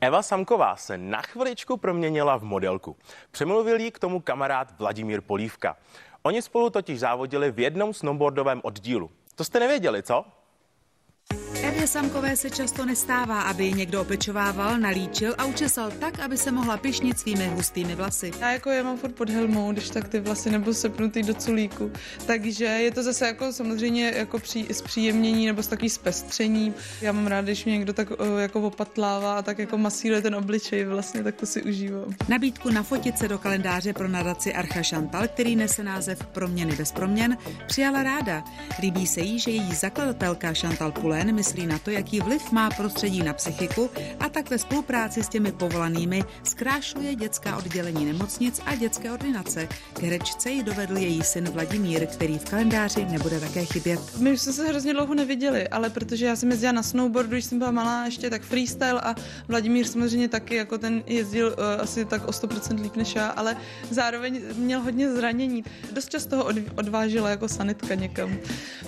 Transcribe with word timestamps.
Eva 0.00 0.22
Samková 0.22 0.76
se 0.76 0.98
na 0.98 1.22
chviličku 1.22 1.76
proměnila 1.76 2.36
v 2.36 2.42
modelku. 2.42 2.96
Přemluvil 3.30 3.80
jí 3.80 3.90
k 3.90 3.98
tomu 3.98 4.20
kamarád 4.20 4.78
Vladimír 4.78 5.20
Polívka. 5.20 5.76
Oni 6.22 6.42
spolu 6.42 6.70
totiž 6.70 7.00
závodili 7.00 7.50
v 7.50 7.58
jednom 7.58 7.94
snowboardovém 7.94 8.60
oddílu. 8.64 9.10
To 9.34 9.44
jste 9.44 9.60
nevěděli, 9.60 10.02
co? 10.02 10.24
Evě 11.78 11.88
Samkové 11.88 12.36
se 12.36 12.50
často 12.50 12.86
nestává, 12.86 13.42
aby 13.42 13.64
ji 13.64 13.72
někdo 13.72 14.00
opečovával, 14.00 14.78
nalíčil 14.78 15.34
a 15.38 15.44
učesal 15.44 15.90
tak, 15.90 16.18
aby 16.20 16.36
se 16.36 16.52
mohla 16.52 16.76
pišnit 16.76 17.18
svými 17.18 17.48
hustými 17.48 17.94
vlasy. 17.94 18.30
Já 18.40 18.52
jako 18.52 18.70
je 18.70 18.82
mám 18.82 18.96
furt 18.98 19.14
pod 19.14 19.30
helmou, 19.30 19.72
když 19.72 19.90
tak 19.90 20.08
ty 20.08 20.20
vlasy 20.20 20.50
nebo 20.50 20.74
sepnutý 20.74 21.22
do 21.22 21.34
culíku. 21.34 21.92
Takže 22.26 22.64
je 22.64 22.90
to 22.90 23.02
zase 23.02 23.26
jako 23.26 23.52
samozřejmě 23.52 24.12
jako 24.16 24.38
pří, 24.38 24.66
zpříjemnění 24.72 25.46
nebo 25.46 25.62
s 25.62 25.66
takový 25.66 25.88
zpestření. 25.88 26.74
Já 27.00 27.12
mám 27.12 27.26
rád, 27.26 27.44
když 27.44 27.64
mě 27.64 27.74
někdo 27.74 27.92
tak 27.92 28.08
jako 28.38 28.60
opatlává 28.60 29.38
a 29.38 29.42
tak 29.42 29.58
jako 29.58 29.78
masíruje 29.78 30.22
ten 30.22 30.34
obličej 30.34 30.84
vlastně, 30.84 31.22
tak 31.22 31.34
to 31.34 31.46
si 31.46 31.62
užívám. 31.62 32.14
Nabídku 32.28 32.70
na 32.70 32.82
fotit 32.82 33.18
se 33.18 33.28
do 33.28 33.38
kalendáře 33.38 33.92
pro 33.92 34.08
nadaci 34.08 34.54
Archa 34.54 34.82
Chantal, 34.82 35.28
který 35.28 35.56
nese 35.56 35.82
název 35.82 36.26
Proměny 36.26 36.76
bez 36.76 36.92
proměn, 36.92 37.38
přijala 37.66 38.02
ráda. 38.02 38.44
Líbí 38.80 39.06
se 39.06 39.20
jí, 39.20 39.38
že 39.38 39.50
její 39.50 39.74
zakladatelka 39.74 40.52
Chantal 40.52 40.92
Pulen 40.92 41.34
myslí 41.34 41.67
na 41.68 41.78
to, 41.78 41.90
jaký 41.90 42.20
vliv 42.20 42.52
má 42.52 42.70
prostředí 42.70 43.22
na 43.22 43.32
psychiku 43.32 43.90
a 44.20 44.28
tak 44.28 44.50
ve 44.50 44.58
spolupráci 44.58 45.22
s 45.22 45.28
těmi 45.28 45.52
povolanými 45.52 46.24
zkrášluje 46.42 47.14
dětská 47.14 47.56
oddělení 47.56 48.04
nemocnic 48.04 48.60
a 48.66 48.74
dětské 48.74 49.12
ordinace. 49.12 49.68
K 49.92 50.02
herečce 50.02 50.50
ji 50.50 50.62
dovedl 50.62 50.96
její 50.96 51.22
syn 51.22 51.48
Vladimír, 51.50 52.06
který 52.06 52.38
v 52.38 52.44
kalendáři 52.44 53.04
nebude 53.04 53.40
také 53.40 53.64
chybět. 53.64 54.00
My 54.18 54.32
už 54.32 54.40
jsme 54.40 54.52
se 54.52 54.68
hrozně 54.68 54.92
dlouho 54.92 55.14
neviděli, 55.14 55.68
ale 55.68 55.90
protože 55.90 56.26
já 56.26 56.36
jsem 56.36 56.50
jezdila 56.50 56.72
na 56.72 56.82
snowboardu, 56.82 57.30
když 57.30 57.44
jsem 57.44 57.58
byla 57.58 57.70
malá, 57.70 58.04
ještě 58.04 58.30
tak 58.30 58.42
freestyle 58.42 59.00
a 59.00 59.14
Vladimír 59.48 59.86
samozřejmě 59.86 60.28
taky 60.28 60.54
jako 60.54 60.78
ten 60.78 61.02
jezdil 61.06 61.46
uh, 61.46 61.82
asi 61.82 62.04
tak 62.04 62.28
o 62.28 62.30
100% 62.30 62.82
líp 62.82 62.96
než 62.96 63.14
já, 63.14 63.28
ale 63.28 63.56
zároveň 63.90 64.40
měl 64.56 64.80
hodně 64.80 65.12
zranění. 65.12 65.64
Dost 65.92 66.10
často 66.10 66.36
ho 66.36 66.48
odvážila 66.76 67.30
jako 67.30 67.48
sanitka 67.48 67.94
někam. 67.94 68.36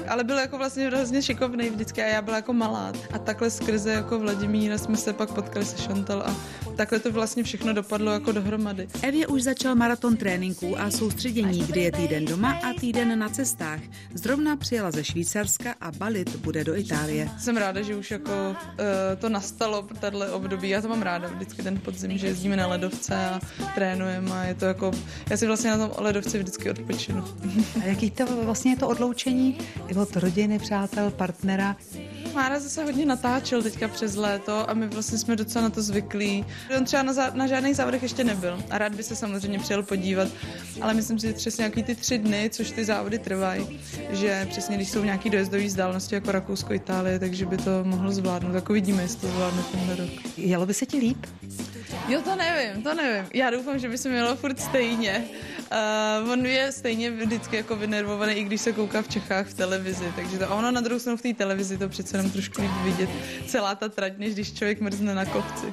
Ale 0.08 0.24
byl 0.24 0.38
jako 0.38 0.58
vlastně 0.58 0.86
hrozně 0.86 1.22
šikovný 1.22 1.70
vždycky 1.70 2.02
a 2.02 2.06
já 2.06 2.22
byla 2.22 2.36
jako 2.36 2.52
malá. 2.52 2.69
A 3.12 3.18
takhle 3.18 3.50
skrze 3.50 3.92
jako 3.92 4.18
Vladimíra 4.18 4.78
jsme 4.78 4.96
se 4.96 5.12
pak 5.12 5.30
potkali 5.32 5.64
se 5.64 5.76
Chantal 5.76 6.22
a 6.26 6.36
takhle 6.76 6.98
to 6.98 7.12
vlastně 7.12 7.42
všechno 7.42 7.72
dopadlo 7.72 8.12
jako 8.12 8.32
dohromady. 8.32 8.88
Evě 9.02 9.26
už 9.26 9.42
začal 9.42 9.74
maraton 9.74 10.16
tréninků 10.16 10.80
a 10.80 10.90
soustředění, 10.90 11.66
kdy 11.66 11.80
je 11.80 11.92
týden 11.92 12.24
doma 12.24 12.52
a 12.52 12.80
týden 12.80 13.18
na 13.18 13.28
cestách. 13.28 13.80
Zrovna 14.14 14.56
přijela 14.56 14.90
ze 14.90 15.04
Švýcarska 15.04 15.74
a 15.80 15.92
balit 15.92 16.36
bude 16.36 16.64
do 16.64 16.76
Itálie. 16.76 17.30
Jsem 17.38 17.56
ráda, 17.56 17.82
že 17.82 17.96
už 17.96 18.10
jako 18.10 18.30
uh, 18.50 18.56
to 19.18 19.28
nastalo 19.28 19.82
pro 19.82 19.96
tato 19.96 20.32
období. 20.32 20.68
Já 20.68 20.82
to 20.82 20.88
mám 20.88 21.02
ráda 21.02 21.28
vždycky 21.28 21.62
ten 21.62 21.78
podzim, 21.78 22.18
že 22.18 22.26
jezdíme 22.26 22.56
na 22.56 22.66
ledovce 22.66 23.16
a 23.16 23.40
trénujeme 23.74 24.32
a 24.32 24.44
je 24.44 24.54
to 24.54 24.64
jako, 24.64 24.90
já 25.30 25.36
si 25.36 25.46
vlastně 25.46 25.70
na 25.70 25.78
tom 25.78 25.90
ledovci 25.98 26.38
vždycky 26.38 26.70
odpočinu. 26.70 27.24
A 27.82 27.84
jaký 27.84 28.10
to 28.10 28.26
vlastně 28.44 28.72
je 28.72 28.76
to 28.76 28.88
odloučení 28.88 29.58
od 29.96 30.16
rodiny, 30.16 30.58
přátel, 30.58 31.10
partnera? 31.10 31.76
Mára 32.34 32.60
zase 32.60 32.84
hodně 32.84 33.06
natáčel 33.06 33.62
teďka 33.62 33.88
přes 33.88 34.16
léto 34.16 34.70
a 34.70 34.74
my 34.74 34.88
vlastně 34.88 35.18
jsme 35.18 35.36
docela 35.36 35.62
na 35.62 35.70
to 35.70 35.82
zvyklí. 35.82 36.44
On 36.76 36.84
třeba 36.84 37.02
na, 37.02 37.12
zá, 37.12 37.30
na 37.34 37.46
žádných 37.46 37.76
závodech 37.76 38.02
ještě 38.02 38.24
nebyl 38.24 38.62
a 38.70 38.78
rád 38.78 38.94
by 38.94 39.02
se 39.02 39.16
samozřejmě 39.16 39.58
přijel 39.58 39.82
podívat, 39.82 40.28
ale 40.80 40.94
myslím 40.94 41.18
si, 41.18 41.26
že 41.26 41.32
přesně 41.32 41.62
nějaký 41.62 41.82
ty 41.82 41.94
tři 41.94 42.18
dny, 42.18 42.50
což 42.52 42.70
ty 42.70 42.84
závody 42.84 43.18
trvají, 43.18 43.80
že 44.10 44.46
přesně 44.50 44.76
když 44.76 44.88
jsou 44.90 45.04
nějaký 45.04 45.30
dojezdové 45.30 45.64
vzdálenosti 45.64 46.14
jako 46.14 46.32
Rakousko, 46.32 46.72
Itálie, 46.72 47.18
takže 47.18 47.46
by 47.46 47.56
to 47.56 47.84
mohlo 47.84 48.12
zvládnout. 48.12 48.52
Tak 48.52 48.70
uvidíme, 48.70 49.02
jestli 49.02 49.20
to 49.20 49.28
zvládne 49.28 49.62
tenhle 49.72 49.96
rok. 49.96 50.10
Jelo 50.36 50.66
by 50.66 50.74
se 50.74 50.86
ti 50.86 50.98
líp? 50.98 51.26
Jo, 52.08 52.22
to 52.22 52.36
nevím, 52.36 52.82
to 52.82 52.94
nevím. 52.94 53.30
Já 53.34 53.50
doufám, 53.50 53.78
že 53.78 53.88
by 53.88 53.98
se 53.98 54.08
mělo 54.08 54.36
furt 54.36 54.60
stejně. 54.60 55.24
Uh, 56.22 56.30
on 56.30 56.46
je 56.46 56.72
stejně 56.72 57.10
vždycky 57.10 57.56
jako 57.56 57.76
vynervovaný, 57.76 58.32
i 58.32 58.44
když 58.44 58.60
se 58.60 58.72
kouká 58.72 59.02
v 59.02 59.08
Čechách 59.08 59.46
v 59.46 59.54
televizi, 59.54 60.12
takže 60.16 60.38
to, 60.38 60.50
a 60.50 60.54
ono 60.54 60.70
na 60.70 60.80
druhou 60.80 60.98
stranu 60.98 61.16
v 61.16 61.22
té 61.22 61.34
televizi 61.34 61.78
to 61.78 61.88
přece 61.88 62.16
jenom 62.16 62.30
trošku 62.30 62.62
vidět 62.84 63.10
celá 63.46 63.74
ta 63.74 63.88
trať, 63.88 64.12
než 64.18 64.34
když 64.34 64.52
člověk 64.52 64.80
mrzne 64.80 65.14
na 65.14 65.24
kopci. 65.24 65.66